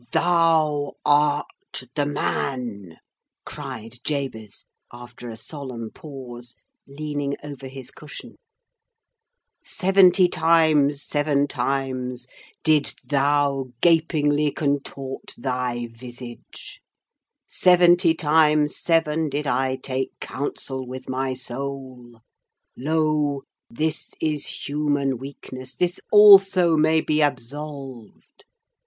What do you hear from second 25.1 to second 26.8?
weakness: this also